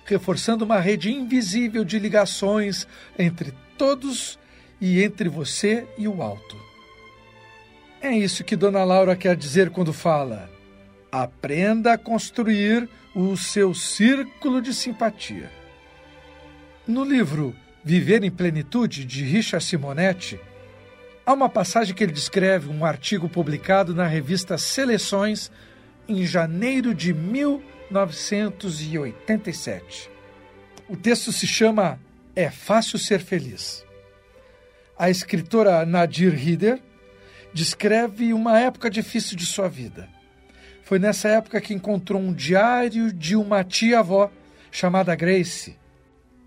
reforçando 0.07 0.65
uma 0.65 0.81
rede 0.81 1.13
invisível 1.13 1.85
de 1.85 1.99
ligações 1.99 2.89
entre 3.19 3.53
todos 3.77 4.39
e 4.81 5.03
entre 5.03 5.29
você 5.29 5.87
e 5.99 6.09
o 6.09 6.23
alto. 6.23 6.57
É 8.01 8.11
isso 8.11 8.43
que 8.43 8.57
Dona 8.57 8.83
Laura 8.83 9.15
quer 9.15 9.37
dizer 9.37 9.69
quando 9.69 9.93
fala: 9.93 10.51
aprenda 11.23 11.93
a 11.93 11.99
construir 11.99 12.89
o 13.15 13.37
seu 13.37 13.75
círculo 13.75 14.61
de 14.61 14.75
simpatia. 14.75 15.51
No 16.87 17.05
livro 17.05 17.55
Viver 17.85 18.25
em 18.25 18.31
Plenitude, 18.31 19.05
de 19.05 19.25
Richard 19.25 19.65
Simonetti, 19.65 20.41
Há 21.27 21.33
uma 21.33 21.49
passagem 21.49 21.95
que 21.95 22.05
ele 22.05 22.13
descreve 22.13 22.69
um 22.69 22.85
artigo 22.85 23.31
publicado 23.31 23.95
na 23.95 24.07
revista 24.07 24.59
Seleções 24.59 25.51
em 26.07 26.27
janeiro 26.27 26.95
de 26.95 27.15
1987. 27.15 30.11
O 30.87 30.99
texto 30.99 31.33
se 31.33 31.47
chama 31.47 31.99
É 32.37 32.51
Fácil 32.51 32.99
Ser 32.99 33.21
Feliz. 33.21 33.87
A 34.99 35.09
escritora 35.09 35.87
Nadir 35.87 36.35
Rider 36.35 36.79
descreve 37.55 38.35
uma 38.35 38.61
época 38.61 38.91
difícil 38.91 39.35
de 39.35 39.47
sua 39.47 39.67
vida. 39.67 40.07
Foi 40.85 40.99
nessa 40.99 41.29
época 41.29 41.61
que 41.63 41.73
encontrou 41.73 42.21
um 42.21 42.33
diário 42.33 43.11
de 43.11 43.35
uma 43.35 43.65
tia-avó 43.65 44.31
chamada 44.71 45.15
Grace, 45.15 45.79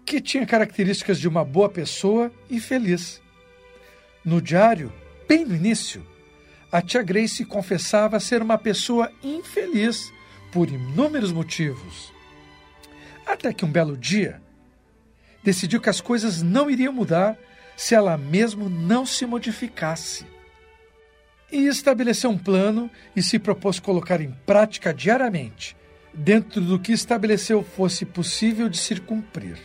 que 0.06 0.22
tinha 0.22 0.46
características 0.46 1.20
de 1.20 1.28
uma 1.28 1.44
boa 1.44 1.68
pessoa 1.68 2.32
e 2.50 2.60
feliz. 2.60 3.20
No 4.24 4.40
diário, 4.40 4.94
bem 5.28 5.44
no 5.44 5.56
início, 5.56 6.06
a 6.72 6.82
tia 6.84 7.02
Grace 7.02 7.44
confessava 7.46 8.20
ser 8.20 8.44
uma 8.44 8.60
pessoa 8.60 9.12
infeliz 9.24 10.14
por 10.52 10.70
inúmeros 10.70 11.32
motivos. 11.32 12.14
Até 13.26 13.52
que 13.52 13.66
um 13.66 13.72
belo 13.72 13.98
dia, 13.98 14.40
decidiu 15.44 15.82
que 15.82 15.90
as 15.90 16.00
coisas 16.00 16.44
não 16.44 16.70
iriam 16.70 16.94
mudar 16.94 17.36
se 17.76 17.96
ela 17.96 18.16
mesmo 18.18 18.70
não 18.70 19.04
se 19.06 19.26
modificasse. 19.26 20.26
E 21.52 21.68
estabeleceu 21.68 22.30
um 22.30 22.38
plano 22.38 22.90
e 23.16 23.24
se 23.24 23.40
propôs 23.40 23.80
colocar 23.80 24.22
em 24.22 24.32
prática 24.46 24.94
diariamente, 24.94 25.76
dentro 26.14 26.62
do 26.62 26.80
que 26.80 26.92
estabeleceu 26.92 27.64
fosse 27.64 28.06
possível 28.06 28.68
de 28.68 28.78
se 28.78 28.96
cumprir. 29.00 29.58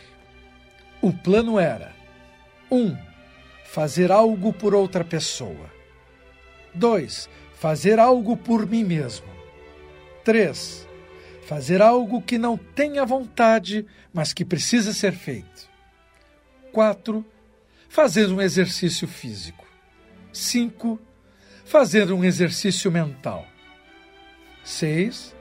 O 1.01 1.11
plano 1.11 1.59
era: 1.59 1.93
1. 2.71 2.77
Um, 2.77 2.97
fazer 3.65 4.11
algo 4.11 4.53
por 4.53 4.73
outra 4.73 5.03
pessoa. 5.03 5.71
2. 6.73 7.29
Fazer 7.59 7.99
algo 7.99 8.37
por 8.37 8.65
mim 8.65 8.83
mesmo. 8.83 9.27
3. 10.23 10.87
Fazer 11.45 11.81
algo 11.81 12.21
que 12.21 12.37
não 12.37 12.57
tenha 12.57 13.05
vontade, 13.05 13.85
mas 14.13 14.31
que 14.31 14.45
precisa 14.45 14.93
ser 14.93 15.11
feito. 15.11 15.69
4. 16.71 17.25
Fazer 17.89 18.27
um 18.27 18.41
exercício 18.41 19.07
físico. 19.07 19.67
5 20.31 20.99
fazer 21.63 22.11
um 22.11 22.23
exercício 22.23 22.91
mental. 22.91 23.47
6. 24.63 25.35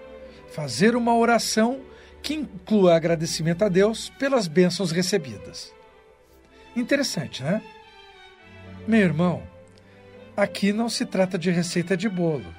Fazer 0.52 0.96
uma 0.96 1.16
oração 1.16 1.80
que 2.22 2.34
inclua 2.34 2.96
agradecimento 2.96 3.64
a 3.64 3.68
Deus 3.68 4.10
pelas 4.18 4.46
bênçãos 4.46 4.90
recebidas. 4.92 5.72
Interessante, 6.76 7.42
né? 7.42 7.62
Meu 8.86 9.00
irmão, 9.00 9.42
aqui 10.36 10.72
não 10.72 10.88
se 10.88 11.04
trata 11.04 11.38
de 11.38 11.50
receita 11.50 11.96
de 11.96 12.08
bolo, 12.08 12.54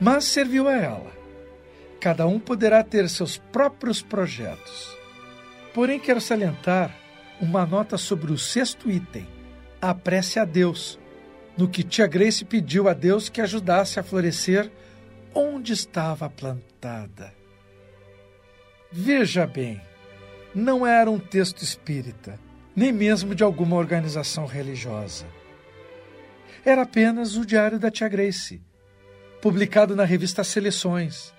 mas 0.00 0.24
serviu 0.24 0.68
a 0.68 0.76
ela. 0.76 1.12
Cada 2.00 2.26
um 2.26 2.38
poderá 2.38 2.82
ter 2.82 3.08
seus 3.08 3.38
próprios 3.38 4.02
projetos. 4.02 4.96
Porém, 5.74 5.98
quero 5.98 6.20
salientar 6.20 6.94
uma 7.40 7.66
nota 7.66 7.98
sobre 7.98 8.32
o 8.32 8.38
sexto 8.38 8.90
item: 8.90 9.26
a 9.80 9.94
prece 9.94 10.38
a 10.38 10.44
Deus 10.44 10.98
no 11.58 11.68
que 11.68 11.82
tia 11.82 12.06
Grace 12.06 12.44
pediu 12.44 12.88
a 12.88 12.94
Deus 12.94 13.28
que 13.28 13.40
ajudasse 13.40 13.98
a 13.98 14.02
florescer 14.04 14.70
onde 15.34 15.72
estava 15.72 16.30
plantada. 16.30 17.34
Veja 18.92 19.44
bem, 19.44 19.80
não 20.54 20.86
era 20.86 21.10
um 21.10 21.18
texto 21.18 21.62
espírita, 21.62 22.38
nem 22.76 22.92
mesmo 22.92 23.34
de 23.34 23.42
alguma 23.42 23.74
organização 23.74 24.46
religiosa. 24.46 25.26
Era 26.64 26.82
apenas 26.82 27.36
o 27.36 27.44
diário 27.44 27.78
da 27.78 27.90
tia 27.90 28.08
Grace, 28.08 28.62
publicado 29.42 29.96
na 29.96 30.04
revista 30.04 30.44
Seleções, 30.44 31.34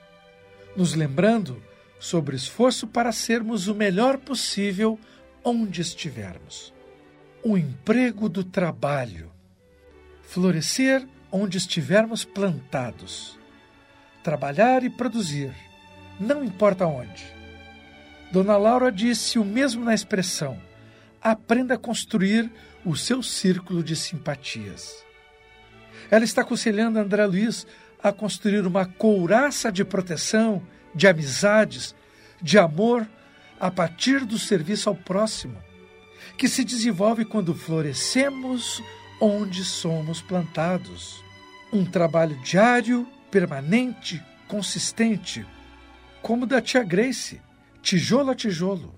nos 0.76 0.96
lembrando 0.96 1.64
sobre 1.98 2.36
esforço 2.36 2.88
para 2.88 3.14
sermos 3.14 3.70
o 3.70 3.76
melhor 3.76 4.18
possível 4.18 5.00
onde 5.46 5.82
estivermos. 5.82 6.74
O 7.42 7.58
emprego 7.58 8.28
do 8.28 8.44
trabalho 8.44 9.29
florescer 10.30 11.08
onde 11.32 11.58
estivermos 11.58 12.24
plantados, 12.24 13.38
trabalhar 14.24 14.84
e 14.84 14.90
produzir, 14.90 15.52
não 16.20 16.44
importa 16.44 16.86
onde. 16.86 17.26
Dona 18.32 18.56
Laura 18.56 18.92
disse 18.92 19.40
o 19.40 19.44
mesmo 19.44 19.84
na 19.84 19.94
expressão: 19.94 20.62
aprenda 21.20 21.74
a 21.74 21.80
construir 21.80 22.52
o 22.86 22.96
seu 22.96 23.24
círculo 23.24 23.84
de 23.84 23.96
simpatias. 23.96 25.04
Ela 26.12 26.26
está 26.26 26.42
aconselhando 26.42 27.00
André 27.00 27.26
Luiz 27.26 27.66
a 28.02 28.12
construir 28.12 28.68
uma 28.68 28.86
couraça 28.86 29.72
de 29.72 29.84
proteção, 29.84 30.62
de 30.94 31.08
amizades, 31.08 31.96
de 32.40 32.60
amor 32.60 33.08
a 33.60 33.72
partir 33.72 34.24
do 34.26 34.38
serviço 34.38 34.90
ao 34.90 34.96
próximo, 34.96 35.58
que 36.38 36.48
se 36.48 36.64
desenvolve 36.64 37.26
quando 37.26 37.56
florescemos 37.56 38.82
onde 39.20 39.64
somos 39.64 40.22
plantados. 40.22 41.24
Um 41.72 41.86
trabalho 41.86 42.36
diário, 42.38 43.08
permanente, 43.30 44.24
consistente, 44.48 45.46
como 46.22 46.46
da 46.46 46.62
tia 46.62 46.84
Grace, 46.84 47.41
tijolo 47.82 48.32
a 48.32 48.36
tijolo. 48.36 48.96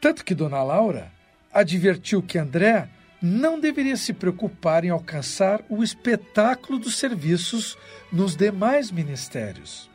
Tanto 0.00 0.24
que 0.24 0.34
Dona 0.34 0.62
Laura 0.62 1.10
advertiu 1.52 2.22
que 2.22 2.38
André 2.38 2.88
não 3.20 3.58
deveria 3.58 3.96
se 3.96 4.12
preocupar 4.12 4.84
em 4.84 4.90
alcançar 4.90 5.64
o 5.68 5.82
espetáculo 5.82 6.78
dos 6.78 6.96
serviços 6.96 7.76
nos 8.12 8.36
demais 8.36 8.90
ministérios. 8.90 9.90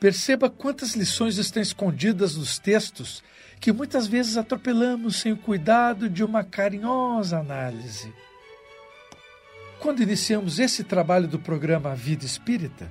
Perceba 0.00 0.48
quantas 0.48 0.94
lições 0.94 1.38
estão 1.38 1.60
escondidas 1.60 2.36
nos 2.36 2.56
textos 2.58 3.22
que 3.60 3.72
muitas 3.72 4.06
vezes 4.06 4.36
atropelamos 4.36 5.16
sem 5.16 5.32
o 5.32 5.36
cuidado 5.36 6.08
de 6.08 6.22
uma 6.22 6.44
carinhosa 6.44 7.38
análise. 7.38 8.12
Quando 9.80 10.00
iniciamos 10.00 10.60
esse 10.60 10.84
trabalho 10.84 11.26
do 11.26 11.38
programa 11.38 11.96
Vida 11.96 12.24
Espírita, 12.24 12.88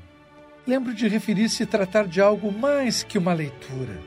lembro 0.66 0.94
de 0.94 1.08
referir-se 1.08 1.64
e 1.64 1.66
tratar 1.66 2.08
de 2.08 2.20
algo 2.20 2.52
mais 2.52 3.04
que 3.04 3.18
uma 3.18 3.34
leitura, 3.34 3.98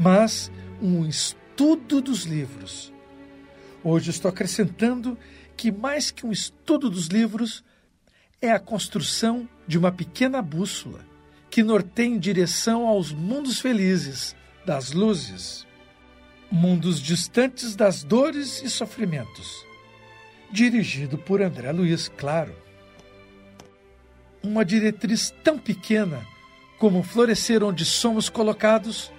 mas 0.00 0.50
um 0.80 1.06
estudo 1.06 2.00
dos 2.00 2.24
livros. 2.24 2.90
Hoje 3.84 4.10
estou 4.10 4.30
acrescentando 4.30 5.18
que, 5.54 5.70
mais 5.70 6.10
que 6.10 6.24
um 6.24 6.32
estudo 6.32 6.88
dos 6.88 7.08
livros, 7.08 7.62
é 8.40 8.50
a 8.50 8.58
construção 8.58 9.46
de 9.66 9.76
uma 9.76 9.92
pequena 9.92 10.40
bússola 10.40 11.04
que 11.58 11.62
norteia 11.64 12.06
em 12.06 12.20
direção 12.20 12.86
aos 12.86 13.10
mundos 13.10 13.58
felizes 13.58 14.36
das 14.64 14.92
luzes, 14.92 15.66
mundos 16.52 17.02
distantes 17.02 17.74
das 17.74 18.04
dores 18.04 18.62
e 18.62 18.70
sofrimentos. 18.70 19.66
Dirigido 20.52 21.18
por 21.18 21.42
André 21.42 21.72
Luiz, 21.72 22.06
claro. 22.16 22.54
Uma 24.40 24.64
diretriz 24.64 25.34
tão 25.42 25.58
pequena 25.58 26.24
como 26.78 27.02
florescer 27.02 27.64
onde 27.64 27.84
somos 27.84 28.28
colocados 28.28 29.10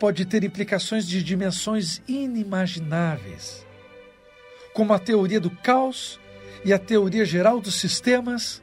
pode 0.00 0.24
ter 0.24 0.42
implicações 0.42 1.06
de 1.06 1.22
dimensões 1.22 2.00
inimagináveis, 2.08 3.66
como 4.72 4.94
a 4.94 4.98
teoria 4.98 5.38
do 5.38 5.50
caos 5.50 6.18
e 6.64 6.72
a 6.72 6.78
teoria 6.78 7.26
geral 7.26 7.60
dos 7.60 7.74
sistemas, 7.74 8.62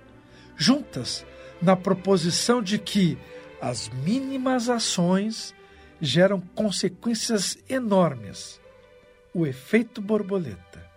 juntas 0.58 1.24
na 1.62 1.76
proposição 1.76 2.62
de 2.62 2.78
que 2.78 3.18
as 3.62 3.90
mínimas 3.90 4.70
ações 4.70 5.54
geram 6.02 6.42
consequências 6.42 7.58
enormes. 7.70 8.60
O 9.34 9.46
efeito 9.46 10.02
borboleta. 10.02 10.90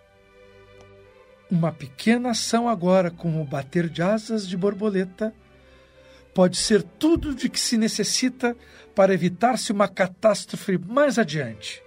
Uma 1.49 1.71
pequena 1.71 2.31
ação 2.31 2.67
agora, 2.67 3.11
como 3.11 3.41
o 3.41 3.45
bater 3.45 3.87
de 3.87 4.01
asas 4.01 4.47
de 4.47 4.57
borboleta, 4.57 5.33
pode 6.33 6.57
ser 6.57 6.81
tudo 6.81 7.33
de 7.33 7.47
que 7.47 7.59
se 7.59 7.77
necessita 7.77 8.57
para 8.93 9.13
evitar-se 9.13 9.71
uma 9.71 9.87
catástrofe 9.87 10.77
mais 10.77 11.19
adiante. 11.19 11.81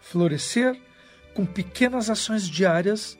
Florescer 0.00 0.78
com 1.32 1.46
pequenas 1.46 2.10
ações 2.10 2.48
diárias, 2.48 3.16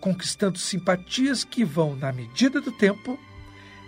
conquistando 0.00 0.58
simpatias 0.58 1.44
que 1.44 1.64
vão, 1.64 1.94
na 1.94 2.12
medida 2.12 2.60
do 2.60 2.72
tempo, 2.72 3.18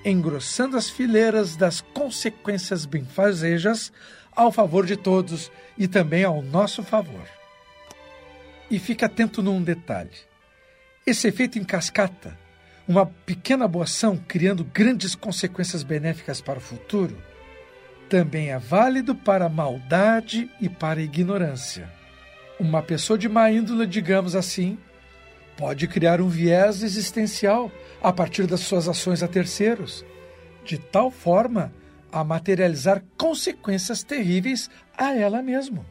engrossando 0.05 0.77
as 0.77 0.89
fileiras 0.89 1.57
das 1.57 1.81
consequências 1.81 2.85
benfazejas 2.85 3.93
ao 4.35 4.53
favor 4.53 4.87
de 4.87 4.97
todos 4.97 5.51
e 5.77 5.89
também 5.89 6.25
ao 6.25 6.43
nosso 6.43 6.83
favor. 6.83 7.27
E 8.71 8.79
fique 8.79 9.05
atento 9.05 9.43
num 9.43 9.63
detalhe: 9.63 10.11
esse 11.07 11.27
efeito 11.29 11.59
em 11.59 11.65
cascata, 11.65 12.39
uma 12.87 13.07
pequena 13.07 13.67
boa 13.67 13.85
ação 13.85 14.17
criando 14.17 14.65
grandes 14.65 15.15
consequências 15.15 15.83
benéficas 15.83 16.41
para 16.41 16.59
o 16.59 16.63
futuro, 16.63 17.17
também 18.09 18.51
é 18.51 18.59
válido 18.59 19.15
para 19.15 19.47
a 19.47 19.51
maldade 19.51 20.51
e 20.61 20.69
para 20.69 21.01
a 21.01 21.03
ignorância. 21.03 21.89
Uma 22.59 22.83
pessoa 22.83 23.19
de 23.19 23.29
má 23.29 23.51
índole, 23.51 23.87
digamos 23.87 24.35
assim, 24.35 24.79
pode 25.59 25.89
criar 25.89 26.21
um 26.21 26.29
viés 26.29 26.85
existencial 26.85 27.71
a 28.01 28.13
partir 28.13 28.47
das 28.47 28.61
suas 28.61 28.89
ações 28.89 29.25
a 29.25 29.29
terceiros, 29.29 30.07
de 30.65 30.79
tal 30.79 31.11
forma 31.11 31.75
a 32.13 32.23
materializar 32.23 33.03
consequências 33.17 34.05
terríveis 34.05 34.71
a 34.97 35.13
ela 35.17 35.43
mesma. 35.43 35.85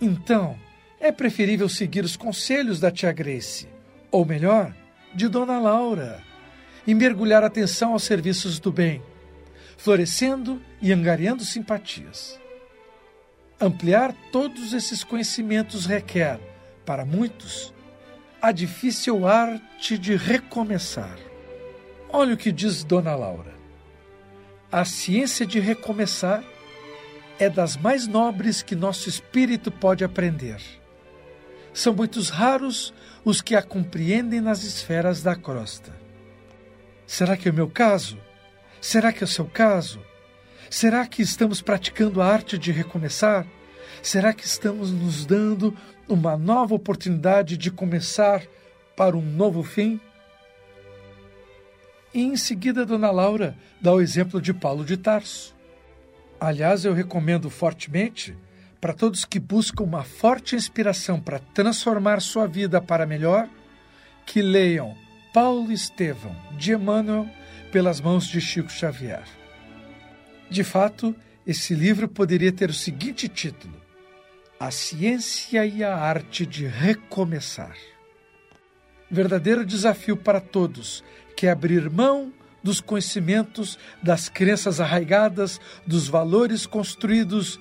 Então, 0.00 0.58
é 0.98 1.12
preferível 1.12 1.68
seguir 1.68 2.04
os 2.04 2.16
conselhos 2.16 2.80
da 2.80 2.90
tia 2.90 3.12
Grace, 3.12 3.68
ou 4.10 4.24
melhor, 4.24 4.74
de 5.14 5.28
Dona 5.28 5.60
Laura, 5.60 6.20
e 6.84 6.92
mergulhar 6.94 7.44
atenção 7.44 7.92
aos 7.92 8.02
serviços 8.02 8.58
do 8.58 8.72
bem, 8.72 9.00
florescendo 9.76 10.60
e 10.82 10.92
angariando 10.92 11.44
simpatias. 11.44 12.40
Ampliar 13.60 14.12
todos 14.32 14.72
esses 14.72 15.04
conhecimentos 15.04 15.86
requer, 15.86 16.40
para 16.84 17.04
muitos, 17.04 17.72
a 18.40 18.52
difícil 18.52 19.26
arte 19.26 19.98
de 19.98 20.14
recomeçar. 20.16 21.18
Olha 22.08 22.34
o 22.34 22.36
que 22.36 22.52
diz 22.52 22.84
Dona 22.84 23.14
Laura. 23.14 23.52
A 24.70 24.84
ciência 24.84 25.44
de 25.44 25.58
recomeçar 25.58 26.44
é 27.38 27.48
das 27.48 27.76
mais 27.76 28.06
nobres 28.06 28.62
que 28.62 28.76
nosso 28.76 29.08
espírito 29.08 29.70
pode 29.70 30.04
aprender. 30.04 30.60
São 31.72 31.94
muitos 31.94 32.28
raros 32.28 32.94
os 33.24 33.40
que 33.40 33.54
a 33.54 33.62
compreendem 33.62 34.40
nas 34.40 34.62
esferas 34.62 35.22
da 35.22 35.34
crosta. 35.34 35.92
Será 37.06 37.36
que 37.36 37.48
é 37.48 37.50
o 37.50 37.54
meu 37.54 37.68
caso? 37.68 38.18
Será 38.80 39.12
que 39.12 39.22
é 39.22 39.26
o 39.26 39.28
seu 39.28 39.46
caso? 39.46 40.00
Será 40.70 41.06
que 41.06 41.22
estamos 41.22 41.60
praticando 41.60 42.20
a 42.20 42.26
arte 42.26 42.56
de 42.58 42.70
recomeçar? 42.70 43.46
Será 44.02 44.32
que 44.32 44.46
estamos 44.46 44.92
nos 44.92 45.24
dando 45.26 45.76
uma 46.08 46.36
nova 46.36 46.74
oportunidade 46.74 47.56
de 47.56 47.70
começar 47.70 48.42
para 48.96 49.16
um 49.16 49.22
novo 49.22 49.62
fim? 49.62 50.00
E 52.12 52.22
em 52.22 52.36
seguida, 52.36 52.86
Dona 52.86 53.10
Laura 53.10 53.56
dá 53.80 53.92
o 53.92 54.00
exemplo 54.00 54.40
de 54.40 54.54
Paulo 54.54 54.84
de 54.84 54.96
Tarso. 54.96 55.54
Aliás, 56.40 56.84
eu 56.84 56.94
recomendo 56.94 57.50
fortemente 57.50 58.36
para 58.80 58.94
todos 58.94 59.24
que 59.24 59.38
buscam 59.38 59.84
uma 59.84 60.04
forte 60.04 60.56
inspiração 60.56 61.20
para 61.20 61.38
transformar 61.38 62.20
sua 62.20 62.46
vida 62.46 62.80
para 62.80 63.06
melhor, 63.06 63.48
que 64.24 64.40
leiam 64.40 64.96
Paulo 65.34 65.70
Estevão, 65.72 66.34
de 66.56 66.72
Emmanuel, 66.72 67.28
pelas 67.72 68.00
mãos 68.00 68.26
de 68.26 68.40
Chico 68.40 68.70
Xavier. 68.70 69.24
De 70.48 70.64
fato, 70.64 71.14
esse 71.46 71.74
livro 71.74 72.08
poderia 72.08 72.52
ter 72.52 72.70
o 72.70 72.74
seguinte 72.74 73.28
título: 73.28 73.74
A 74.60 74.72
Ciência 74.72 75.64
e 75.64 75.84
a 75.84 75.96
Arte 75.96 76.44
de 76.44 76.66
Recomeçar. 76.66 77.76
Verdadeiro 79.08 79.64
desafio 79.64 80.16
para 80.16 80.40
todos, 80.40 81.04
que 81.36 81.46
é 81.46 81.50
abrir 81.52 81.88
mão 81.88 82.32
dos 82.60 82.80
conhecimentos, 82.80 83.78
das 84.02 84.28
crenças 84.28 84.80
arraigadas, 84.80 85.60
dos 85.86 86.08
valores 86.08 86.66
construídos 86.66 87.60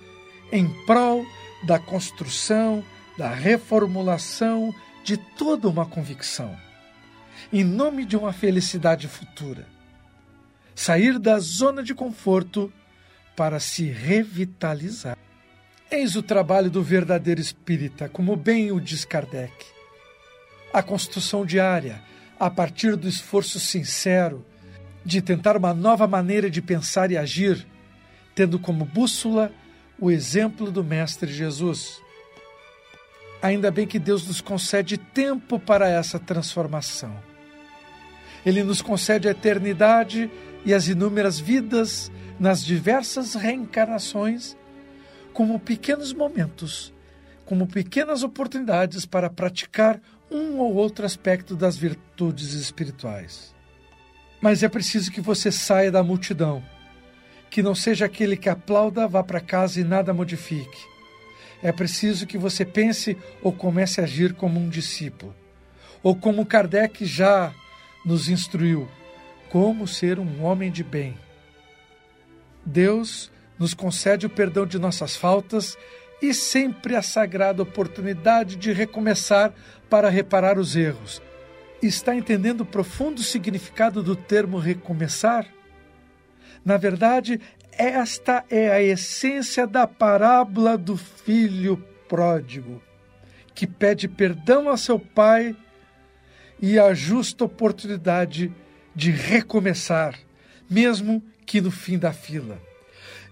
em 0.51 0.67
prol 0.87 1.23
da 1.67 1.77
construção, 1.77 2.83
da 3.15 3.29
reformulação 3.29 4.73
de 5.03 5.17
toda 5.17 5.69
uma 5.69 5.85
convicção, 5.85 6.57
em 7.53 7.63
nome 7.63 8.05
de 8.05 8.17
uma 8.17 8.33
felicidade 8.33 9.07
futura. 9.07 9.67
Sair 10.73 11.19
da 11.19 11.37
zona 11.37 11.83
de 11.83 11.93
conforto 11.93 12.73
para 13.35 13.59
se 13.59 13.83
revitalizar. 13.85 15.15
Eis 15.89 16.17
o 16.17 16.21
trabalho 16.21 16.69
do 16.69 16.83
verdadeiro 16.83 17.39
espírita, 17.39 18.09
como 18.09 18.35
bem 18.35 18.73
o 18.73 18.79
diz 18.79 19.05
Kardec. 19.05 19.53
A 20.73 20.83
construção 20.83 21.45
diária, 21.45 22.01
a 22.37 22.49
partir 22.49 22.97
do 22.97 23.07
esforço 23.07 23.57
sincero 23.57 24.45
de 25.05 25.21
tentar 25.21 25.55
uma 25.55 25.73
nova 25.73 26.05
maneira 26.05 26.49
de 26.49 26.61
pensar 26.61 27.09
e 27.09 27.17
agir, 27.17 27.65
tendo 28.35 28.59
como 28.59 28.83
bússola 28.83 29.49
o 29.97 30.11
exemplo 30.11 30.69
do 30.69 30.83
Mestre 30.83 31.31
Jesus. 31.31 32.01
Ainda 33.41 33.71
bem 33.71 33.87
que 33.87 33.97
Deus 33.97 34.27
nos 34.27 34.41
concede 34.41 34.97
tempo 34.97 35.57
para 35.57 35.87
essa 35.87 36.19
transformação. 36.19 37.15
Ele 38.45 38.61
nos 38.61 38.81
concede 38.81 39.29
a 39.29 39.31
eternidade 39.31 40.29
e 40.65 40.73
as 40.73 40.89
inúmeras 40.89 41.39
vidas 41.39 42.11
nas 42.37 42.63
diversas 42.63 43.35
reencarnações, 43.35 44.57
como 45.37 45.59
pequenos 45.59 46.13
momentos, 46.13 46.91
como 47.45 47.67
pequenas 47.67 48.23
oportunidades 48.23 49.05
para 49.05 49.29
praticar 49.29 50.01
um 50.31 50.57
ou 50.57 50.73
outro 50.73 51.05
aspecto 51.05 51.55
das 51.55 51.77
virtudes 51.77 52.53
espirituais. 52.53 53.53
Mas 54.41 54.63
é 54.63 54.67
preciso 54.67 55.11
que 55.11 55.21
você 55.21 55.51
saia 55.51 55.91
da 55.91 56.01
multidão 56.03 56.63
que 57.51 57.61
não 57.61 57.75
seja 57.75 58.05
aquele 58.05 58.35
que 58.35 58.49
aplauda, 58.49 59.07
vá 59.07 59.23
para 59.23 59.39
casa 59.39 59.79
e 59.79 59.83
nada 59.83 60.11
modifique. 60.11 60.79
É 61.61 61.71
preciso 61.71 62.25
que 62.25 62.39
você 62.39 62.65
pense 62.65 63.15
ou 63.43 63.53
comece 63.53 64.01
a 64.01 64.05
agir 64.05 64.33
como 64.33 64.59
um 64.59 64.67
discípulo, 64.67 65.35
ou 66.01 66.15
como 66.15 66.47
Kardec 66.47 67.05
já 67.05 67.53
nos 68.03 68.27
instruiu, 68.27 68.89
como 69.51 69.87
ser 69.87 70.17
um 70.17 70.43
homem 70.43 70.71
de 70.71 70.83
bem. 70.83 71.15
Deus 72.65 73.31
nos 73.59 73.73
concede 73.73 74.25
o 74.25 74.29
perdão 74.29 74.65
de 74.65 74.77
nossas 74.79 75.15
faltas 75.15 75.77
e 76.21 76.33
sempre 76.33 76.95
a 76.95 77.01
sagrada 77.01 77.61
oportunidade 77.61 78.55
de 78.55 78.71
recomeçar 78.71 79.53
para 79.89 80.09
reparar 80.09 80.57
os 80.57 80.75
erros. 80.75 81.21
Está 81.81 82.15
entendendo 82.15 82.61
o 82.61 82.65
profundo 82.65 83.21
significado 83.21 84.01
do 84.01 84.15
termo 84.15 84.57
recomeçar? 84.57 85.45
Na 86.65 86.75
verdade, 86.77 87.39
esta 87.71 88.43
é 88.49 88.71
a 88.71 88.81
essência 88.81 89.67
da 89.67 89.85
parábola 89.85 90.77
do 90.77 90.97
filho 90.97 91.77
pródigo, 92.09 92.81
que 93.53 93.67
pede 93.67 94.07
perdão 94.07 94.69
a 94.69 94.77
seu 94.77 94.97
pai 94.97 95.55
e 96.59 96.79
a 96.79 96.93
justa 96.93 97.45
oportunidade 97.45 98.51
de 98.95 99.11
recomeçar, 99.11 100.17
mesmo 100.67 101.23
que 101.45 101.61
no 101.61 101.69
fim 101.69 101.99
da 101.99 102.11
fila. 102.11 102.66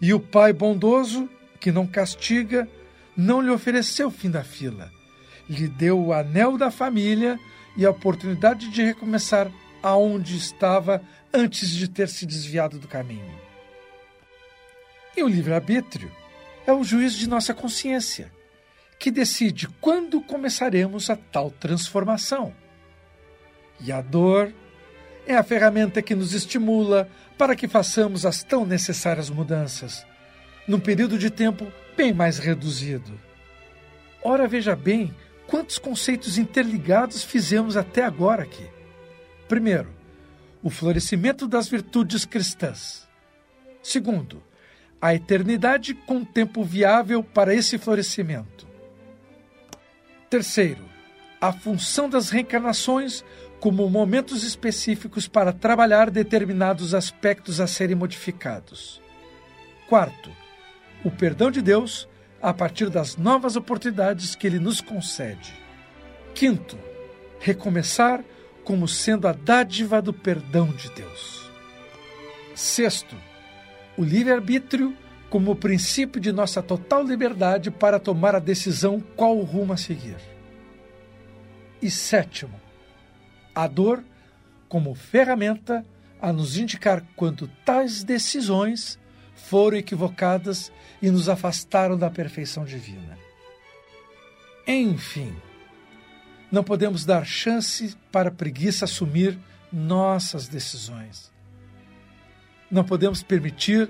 E 0.06 0.14
o 0.14 0.20
pai 0.20 0.54
bondoso, 0.54 1.28
que 1.60 1.72
não 1.72 1.88
castiga, 1.88 2.70
não 3.18 3.42
lhe 3.42 3.50
ofereceu 3.50 4.12
fim 4.12 4.30
da 4.30 4.44
fila. 4.44 4.92
Lhe 5.50 5.68
deu 5.68 6.00
o 6.00 6.14
anel 6.14 6.60
da 6.60 6.70
família 6.70 7.40
e 7.76 7.84
a 7.84 7.90
oportunidade 7.90 8.70
de 8.70 8.84
recomeçar 8.84 9.52
aonde 9.82 10.38
estava 10.38 11.02
antes 11.34 11.72
de 11.72 11.88
ter 11.88 12.08
se 12.08 12.24
desviado 12.24 12.78
do 12.78 12.88
caminho. 12.88 13.34
E 15.18 15.24
o 15.24 15.28
livre-arbítrio 15.28 16.12
é 16.68 16.72
o 16.72 16.84
juiz 16.84 17.16
de 17.16 17.28
nossa 17.28 17.52
consciência, 17.52 18.32
que 19.00 19.10
decide 19.10 19.68
quando 19.82 20.22
começaremos 20.22 21.10
a 21.10 21.16
tal 21.16 21.50
transformação. 21.50 22.54
E 23.80 23.92
a 23.92 24.02
dor 24.02 24.54
é 25.28 25.36
a 25.36 25.44
ferramenta 25.44 26.02
que 26.02 26.16
nos 26.16 26.34
estimula 26.34 27.10
para 27.38 27.56
que 27.56 27.68
façamos 27.68 28.26
as 28.26 28.44
tão 28.44 28.66
necessárias 28.66 29.30
mudanças, 29.30 30.06
num 30.68 30.80
período 30.80 31.18
de 31.18 31.30
tempo 31.30 31.72
bem 31.96 32.14
mais 32.14 32.38
reduzido. 32.38 33.12
Ora, 34.24 34.48
veja 34.48 34.76
bem 34.76 35.14
quantos 35.48 35.78
conceitos 35.78 36.38
interligados 36.38 37.24
fizemos 37.24 37.78
até 37.78 38.04
agora 38.04 38.44
aqui. 38.44 38.68
Primeiro, 39.48 39.90
o 40.64 40.70
florescimento 40.70 41.48
das 41.48 41.68
virtudes 41.68 42.26
cristãs. 42.26 43.08
Segundo, 43.84 44.42
a 45.00 45.14
eternidade 45.14 45.94
com 45.94 46.26
tempo 46.26 46.64
viável 46.64 47.24
para 47.24 47.54
esse 47.54 47.78
florescimento. 47.78 48.68
Terceiro, 50.30 50.84
a 51.40 51.52
função 51.52 52.10
das 52.10 52.30
reencarnações 52.30 53.24
como 53.60 53.90
momentos 53.90 54.44
específicos 54.44 55.28
para 55.28 55.54
trabalhar 55.54 56.10
determinados 56.10 56.94
aspectos 56.94 57.60
a 57.60 57.68
serem 57.68 57.96
modificados. 57.96 59.02
Quarto, 59.88 60.32
o 61.04 61.12
perdão 61.12 61.52
de 61.52 61.62
Deus 61.62 62.08
a 62.42 62.54
partir 62.54 62.90
das 62.90 63.18
novas 63.18 63.56
oportunidades 63.56 64.36
que 64.36 64.46
Ele 64.46 64.60
nos 64.60 64.82
concede. 64.82 65.54
Quinto, 66.34 66.78
recomeçar 67.40 68.24
como 68.64 68.88
sendo 68.88 69.28
a 69.28 69.32
dádiva 69.32 70.02
do 70.02 70.14
perdão 70.14 70.68
de 70.68 70.90
Deus. 70.92 71.50
Sexto, 72.54 73.16
o 73.98 74.04
livre-arbítrio 74.04 74.96
como 75.30 75.52
o 75.52 75.56
princípio 75.56 76.22
de 76.22 76.32
nossa 76.32 76.62
total 76.62 77.04
liberdade 77.04 77.70
para 77.70 78.00
tomar 78.00 78.36
a 78.36 78.40
decisão 78.40 79.04
qual 79.16 79.38
rumo 79.40 79.74
a 79.74 79.78
seguir. 79.78 80.35
E 81.82 81.90
sétimo, 81.92 82.60
a 83.54 83.68
dor 83.68 84.04
como 84.68 84.96
ferramenta 84.96 85.86
a 86.22 86.34
nos 86.34 86.58
indicar 86.58 87.04
quando 87.16 87.48
tais 87.64 88.04
decisões 88.04 89.00
foram 89.36 89.78
equivocadas 89.78 90.72
e 91.02 91.12
nos 91.12 91.30
afastaram 91.30 91.98
da 91.98 92.10
perfeição 92.10 92.66
divina. 92.66 93.18
Enfim, 94.68 95.36
não 96.52 96.64
podemos 96.64 97.06
dar 97.06 97.26
chance 97.26 97.96
para 98.12 98.30
a 98.30 98.32
preguiça 98.32 98.86
assumir 98.86 99.38
nossas 99.72 100.48
decisões. 100.48 101.32
Não 102.72 102.84
podemos 102.84 103.22
permitir 103.22 103.90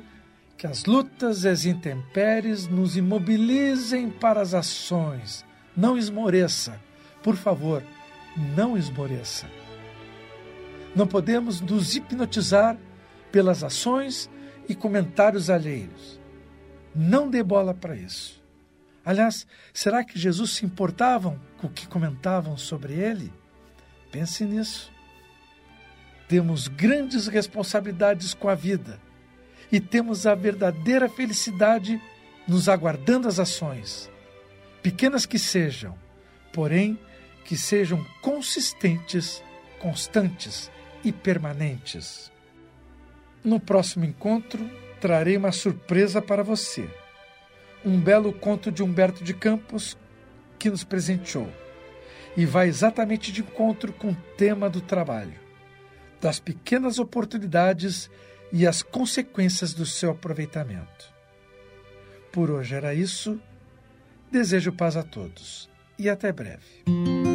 que 0.58 0.67
as 0.67 0.86
lutas 0.86 1.43
e 1.43 1.50
as 1.50 1.65
intempéries 1.65 2.67
nos 2.67 2.98
imobilizem 2.98 4.10
para 4.10 4.41
as 4.41 4.54
ações. 4.54 5.45
Não 5.76 5.98
esmoreça. 5.98 6.80
Por 7.25 7.35
favor, 7.35 7.81
não 8.55 8.77
esmoreça. 8.77 9.47
Não 10.95 11.07
podemos 11.07 11.59
nos 11.59 11.95
hipnotizar 11.95 12.77
pelas 13.31 13.63
ações 13.63 14.29
e 14.69 14.75
comentários 14.75 15.49
alheios. 15.49 16.21
Não 16.93 17.27
dê 17.27 17.41
bola 17.41 17.73
para 17.73 17.95
isso. 17.95 18.43
Aliás, 19.03 19.47
será 19.73 20.03
que 20.03 20.19
Jesus 20.19 20.51
se 20.51 20.67
importavam 20.67 21.41
com 21.57 21.65
o 21.65 21.69
que 21.71 21.88
comentavam 21.88 22.55
sobre 22.57 22.93
ele? 22.93 23.33
Pense 24.11 24.45
nisso. 24.45 24.91
Temos 26.27 26.67
grandes 26.67 27.25
responsabilidades 27.25 28.35
com 28.35 28.49
a 28.49 28.53
vida 28.53 29.01
e 29.71 29.79
temos 29.79 30.27
a 30.27 30.35
verdadeira 30.35 31.09
felicidade 31.09 31.99
nos 32.47 32.69
aguardando 32.69 33.27
as 33.27 33.39
ações, 33.39 34.11
pequenas 34.83 35.25
que 35.25 35.39
sejam, 35.39 35.97
porém 36.53 36.99
que 37.45 37.55
sejam 37.55 38.03
consistentes, 38.21 39.41
constantes 39.79 40.69
e 41.03 41.12
permanentes. 41.12 42.31
No 43.43 43.60
próximo 43.60 44.03
encontro, 44.03 44.69
trarei 44.99 45.38
uma 45.38 45.51
surpresa 45.51 46.21
para 46.21 46.43
você. 46.43 46.89
Um 47.86 47.99
belo 47.99 48.34
conto 48.34 48.71
de 48.71 48.81
Humberto 48.81 49.23
de 49.23 49.34
Campos 49.34 49.95
que 50.58 50.69
nos 50.69 50.84
presenteou 50.84 51.47
e 52.36 52.45
vai 52.45 52.67
exatamente 52.67 53.31
de 53.31 53.41
encontro 53.41 53.93
com 53.93 54.10
o 54.10 54.17
tema 54.36 54.69
do 54.69 54.81
trabalho, 54.81 55.39
das 56.19 56.39
pequenas 56.39 56.97
oportunidades 56.97 58.10
e 58.51 58.65
as 58.65 58.81
consequências 58.81 59.73
do 59.73 59.86
seu 59.86 60.12
aproveitamento. 60.12 61.13
Por 62.31 62.49
hoje 62.49 62.75
era 62.75 62.93
isso. 62.93 63.39
Desejo 64.31 64.73
paz 64.73 64.97
a 64.97 65.03
todos 65.03 65.69
e 65.97 66.10
até 66.10 66.31
breve. 66.31 67.35